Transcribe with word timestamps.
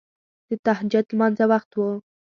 د 0.49 0.49
تهجد 0.65 1.05
لمانځه 1.11 1.45
وخت 1.51 1.69
وو. 1.73 1.89